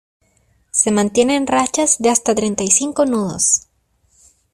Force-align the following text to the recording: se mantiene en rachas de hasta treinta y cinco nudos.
se 0.71 0.89
mantiene 0.89 1.35
en 1.35 1.45
rachas 1.45 1.97
de 1.99 2.09
hasta 2.09 2.33
treinta 2.33 2.63
y 2.63 2.69
cinco 2.71 3.05
nudos. 3.05 3.67